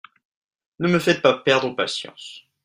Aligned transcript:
Ne 0.79 0.87
me 0.87 0.97
faites 0.97 1.21
pas 1.21 1.37
perdre 1.37 1.75
patience. 1.75 2.47